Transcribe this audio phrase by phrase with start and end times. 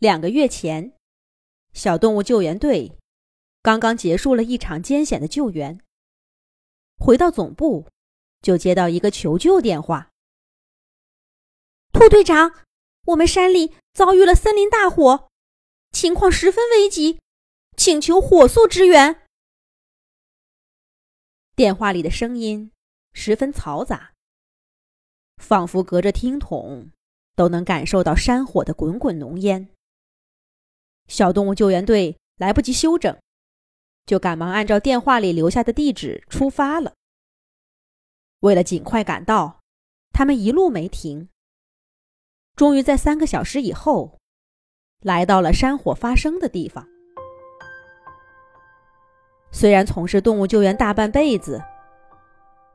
[0.00, 0.94] 两个月前，
[1.74, 2.96] 小动物救援队
[3.60, 5.78] 刚刚结束了一场艰险的救援。
[6.96, 7.86] 回到总部，
[8.40, 10.10] 就接到一个求救电话
[11.92, 12.64] ：“兔队长，
[13.08, 15.28] 我们山里遭遇了森林大火，
[15.92, 17.20] 情况十分危急，
[17.76, 19.28] 请求火速支援。”
[21.54, 22.72] 电话里的声音
[23.12, 24.14] 十分嘈杂。
[25.36, 26.90] 仿佛隔着听筒，
[27.36, 29.68] 都能感受到山火的滚滚浓烟。
[31.10, 33.18] 小动物救援队来不及休整，
[34.06, 36.92] 就赶忙按照电话里留下的地址出发了。
[38.38, 39.60] 为了尽快赶到，
[40.12, 41.28] 他们一路没停。
[42.54, 44.18] 终于在三个小时以后，
[45.02, 46.86] 来到了山火发生的地方。
[49.50, 51.60] 虽然从事动物救援大半辈子，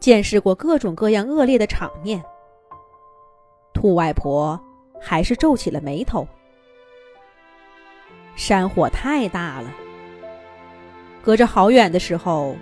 [0.00, 2.20] 见识过各种各样恶劣的场面。
[3.72, 4.60] 兔外婆
[5.00, 6.26] 还是皱起了眉头。
[8.36, 9.72] 山火太大了，
[11.22, 12.54] 隔着好远的时候，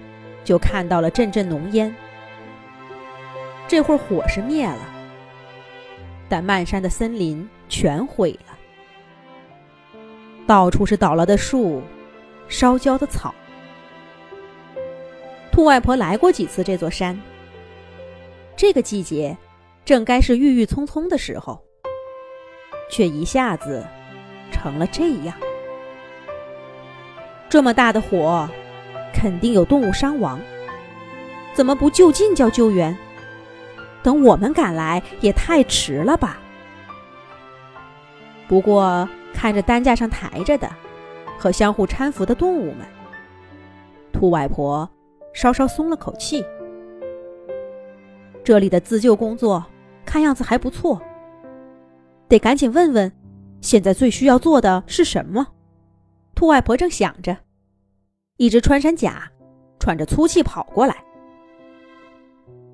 [0.45, 1.95] 就看到了阵阵浓烟。
[3.69, 4.95] 这会儿火是灭了，
[6.29, 8.57] 但漫山的森林全毁了，
[10.47, 11.83] 到处是倒了的树，
[12.49, 13.35] 烧焦的草。
[15.51, 17.21] 兔外婆来过几次这座山，
[18.57, 19.37] 这个季节。
[19.85, 21.63] 正该是郁郁葱葱的时候，
[22.91, 23.85] 却一下子
[24.51, 25.37] 成了这样。
[27.55, 28.51] 这么大的火，
[29.13, 30.41] 肯定有动物伤亡，
[31.53, 32.99] 怎么不就近叫救援？
[34.03, 36.37] 等我们赶来也太迟了吧？
[38.49, 40.69] 不过看着担架上抬着的
[41.39, 42.79] 和相互搀扶的动物们，
[44.13, 44.91] 兔外婆
[45.33, 46.45] 稍稍松了口气。
[48.43, 49.65] 这里的自救工作。
[50.05, 51.01] 看样子还不错，
[52.27, 53.13] 得赶紧问问，
[53.61, 55.47] 现在最需要做的是什么？
[56.35, 57.37] 兔外婆正想着，
[58.37, 59.31] 一只穿山甲
[59.79, 61.05] 喘着粗气跑过来。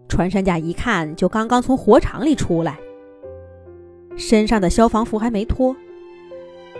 [0.09, 2.81] 穿山甲一看就刚刚从火场里出来，
[4.17, 5.77] 身上的消防服还没脱，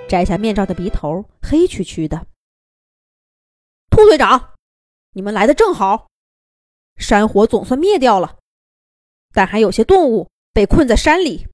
[0.09, 2.27] 摘下面罩的鼻头黑黢黢的。
[3.91, 4.55] 兔队长，
[5.13, 6.09] 你们来的正好，
[6.97, 8.39] 山火总算灭掉了，
[9.33, 10.29] 但还有些动物。
[10.53, 11.47] 被困在山里，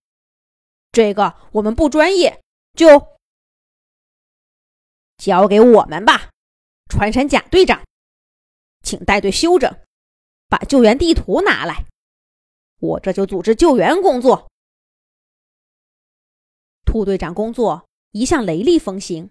[0.90, 3.18] 这个我们不专业，就
[5.18, 6.30] 交给我们吧。
[6.88, 7.84] 穿山甲队长，
[8.82, 9.76] 请带队休整，
[10.48, 11.84] 把救援地图拿来，
[12.80, 14.50] 我这就组织救援工作。
[16.84, 19.30] 兔队长工作一向雷厉风行，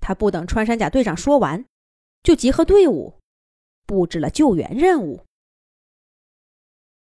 [0.00, 1.64] 他不等穿山甲队长说完，
[2.22, 3.20] 就集合队伍，
[3.86, 5.24] 布置了救援任务。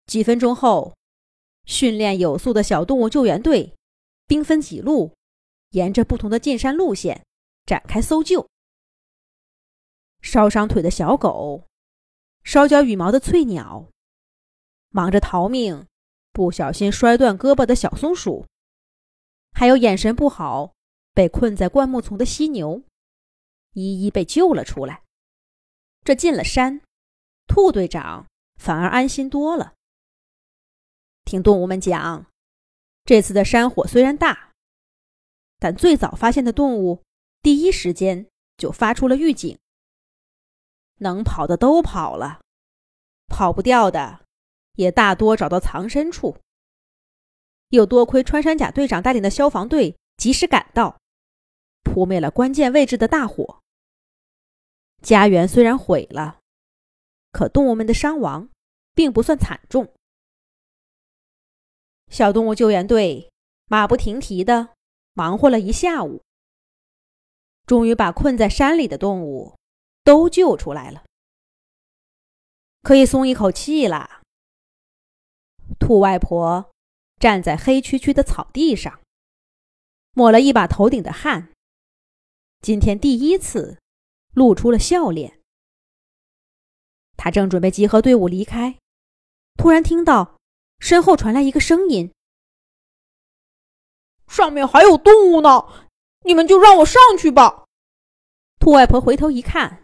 [0.05, 0.93] 几分钟后。
[1.67, 3.75] 训练有素的小动物救援队，
[4.25, 5.13] 兵分几路，
[5.69, 7.23] 沿着不同的进山路线
[7.67, 8.49] 展开搜救。
[10.21, 11.67] 烧伤腿的小狗，
[12.43, 13.89] 烧焦羽毛的翠鸟，
[14.89, 15.87] 忙着逃命，
[16.31, 18.45] 不小心摔断胳膊的小松鼠，
[19.51, 20.73] 还有眼神不好、
[21.13, 22.83] 被困在灌木丛的犀牛，
[23.73, 25.03] 一一被救了出来。
[26.03, 26.81] 这进了山，
[27.47, 29.73] 兔队长反而安心多了。
[31.25, 32.25] 听动物们讲，
[33.05, 34.51] 这次的山火虽然大，
[35.59, 37.03] 但最早发现的动物
[37.41, 38.27] 第一时间
[38.57, 39.57] 就发出了预警。
[41.01, 42.41] 能跑的都跑了，
[43.27, 44.21] 跑不掉的
[44.75, 46.37] 也大多找到藏身处。
[47.69, 50.99] 又多亏穿山甲队长带领的消防队及时赶到，
[51.83, 53.59] 扑灭了关键位置的大火。
[55.01, 56.39] 家园虽然毁了，
[57.31, 58.49] 可动物们的伤亡
[58.93, 59.91] 并不算惨重。
[62.09, 63.31] 小动物救援队
[63.67, 64.69] 马不停蹄的
[65.13, 66.21] 忙活了一下午，
[67.65, 69.55] 终于把困在山里的动物
[70.03, 71.03] 都救出来了，
[72.81, 74.21] 可以松一口气了。
[75.79, 76.71] 兔外婆
[77.19, 79.01] 站在黑黢黢的草地上，
[80.13, 81.53] 抹了一把头顶的汗，
[82.61, 83.79] 今天第一次
[84.33, 85.39] 露出了笑脸。
[87.17, 88.77] 他正准备集合队伍离开，
[89.55, 90.37] 突然听到。
[90.83, 92.11] 身后传来一个声音
[94.27, 95.87] ：“上面还有动物呢，
[96.25, 97.65] 你们就让我上去吧。
[98.57, 99.80] 兔外婆回头一看，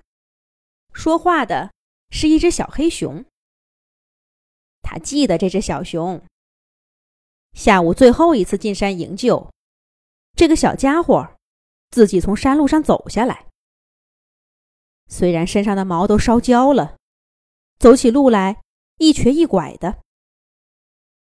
[0.98, 1.72] 说话的
[2.10, 3.24] 是一只小黑熊。
[4.82, 6.26] 他记得这只小熊。
[7.54, 9.52] 下午最后一次进山营救，
[10.36, 11.36] 这个小家伙
[11.92, 13.46] 自己从山路上走下来。
[15.08, 16.98] 虽然身上的毛都烧焦了，
[17.78, 18.64] 走起路来
[18.98, 20.02] 一瘸一拐的，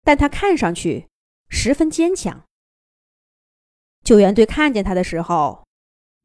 [0.02, 1.06] 但他看上去
[1.50, 2.46] 十分坚强。
[4.02, 5.66] 救援队看见他的时候，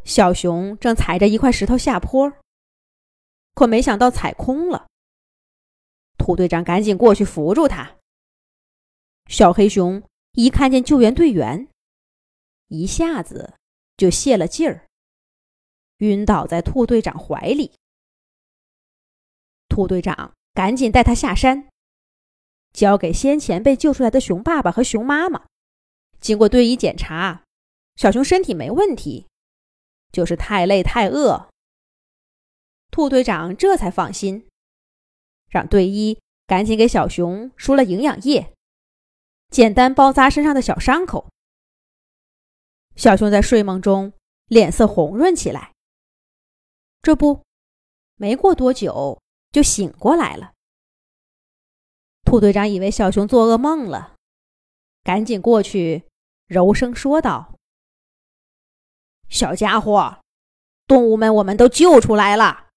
[0.05, 2.31] 小熊正踩着一块石头下坡，
[3.53, 4.87] 可没想到踩空了。
[6.17, 7.97] 兔队长赶紧过去扶住他。
[9.27, 10.03] 小黑熊
[10.33, 11.67] 一看见救援队员，
[12.67, 13.53] 一下子
[13.97, 14.87] 就泄了劲儿。
[15.97, 17.73] 晕倒在兔队长怀里，
[19.69, 21.69] 兔队长赶紧带他下山，
[22.73, 25.45] 交给先前被救出来的熊爸爸和熊妈妈。
[26.19, 27.43] 经过队医检查，
[27.95, 29.27] 小熊身体没问题，
[30.11, 31.50] 就是太累太饿。
[32.91, 34.49] 兔队长这才放心，
[35.47, 38.53] 让队医赶紧给小熊输了营养液，
[39.49, 41.29] 简单包扎身上的小伤口。
[42.97, 44.11] 小熊在睡梦中
[44.47, 45.71] 脸色红润起来。
[47.01, 47.43] 这不，
[48.15, 49.21] 没过多久
[49.51, 50.51] 就醒过来了。
[52.25, 54.15] 兔队长以为小熊做噩梦了，
[55.01, 56.03] 赶紧过去，
[56.47, 57.55] 柔声说道
[59.29, 60.21] ：“小家伙，
[60.85, 62.70] 动物们我们都救出来了，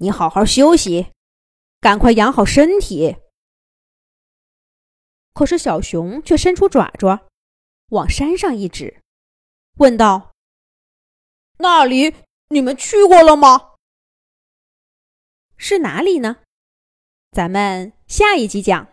[0.00, 1.12] 你好好休息，
[1.80, 3.16] 赶快养好身体。”
[5.32, 7.28] 可是小熊却伸出爪爪，
[7.90, 9.00] 往山上一指，
[9.76, 10.32] 问道
[11.58, 12.14] ：“那里？”
[12.52, 13.74] 你们去过了吗？
[15.56, 16.38] 是哪里呢？
[17.30, 18.88] 咱们下一集讲。